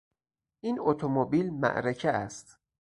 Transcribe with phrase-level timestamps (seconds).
[0.59, 2.57] این اتومبیل معرکه است.